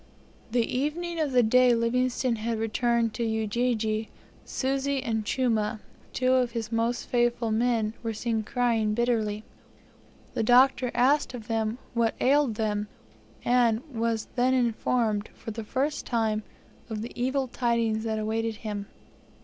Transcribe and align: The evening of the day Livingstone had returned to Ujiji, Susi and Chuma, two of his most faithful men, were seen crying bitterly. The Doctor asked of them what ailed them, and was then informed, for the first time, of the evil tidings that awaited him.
The 0.49 0.65
evening 0.65 1.19
of 1.19 1.31
the 1.31 1.43
day 1.43 1.75
Livingstone 1.75 2.37
had 2.37 2.57
returned 2.57 3.13
to 3.13 3.23
Ujiji, 3.23 4.09
Susi 4.43 5.03
and 5.03 5.23
Chuma, 5.23 5.79
two 6.11 6.33
of 6.33 6.53
his 6.53 6.71
most 6.71 7.07
faithful 7.07 7.51
men, 7.51 7.93
were 8.01 8.11
seen 8.11 8.41
crying 8.41 8.95
bitterly. 8.95 9.43
The 10.33 10.41
Doctor 10.41 10.89
asked 10.95 11.35
of 11.35 11.47
them 11.47 11.77
what 11.93 12.15
ailed 12.19 12.55
them, 12.55 12.87
and 13.45 13.83
was 13.93 14.27
then 14.35 14.55
informed, 14.55 15.29
for 15.35 15.51
the 15.51 15.63
first 15.63 16.07
time, 16.07 16.41
of 16.89 17.03
the 17.03 17.11
evil 17.13 17.47
tidings 17.47 18.03
that 18.03 18.17
awaited 18.17 18.55
him. 18.55 18.87